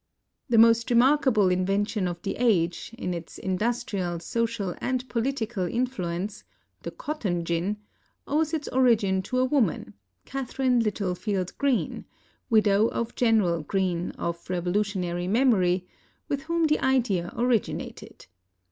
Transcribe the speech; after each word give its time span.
The 0.49 0.57
most 0.57 0.89
remarkable 0.89 1.49
invention 1.49 2.07
of 2.07 2.19
the 2.23 2.35
age, 2.37 2.89
in 2.97 3.13
its 3.13 3.37
industrial, 3.37 4.19
social, 4.19 4.73
and 4.79 5.07
political 5.07 5.67
influence,— 5.67 6.43
the 6.81 6.89
cotton 6.89 7.45
gin,— 7.45 7.77
owes 8.27 8.51
its 8.51 8.67
origin 8.69 9.21
to 9.21 9.37
a 9.37 9.45
woman, 9.45 9.93
Catharine 10.25 10.79
Littlefield 10.79 11.55
Greene, 11.59 12.05
widow 12.49 12.87
of 12.87 13.13
General 13.13 13.61
Greene, 13.61 14.09
of 14.17 14.49
Revolutionary 14.49 15.27
memory, 15.27 15.85
with 16.27 16.45
whom 16.45 16.65
the 16.65 16.79
idea 16.79 17.31
origin 17.35 17.79
ated. 17.79 18.25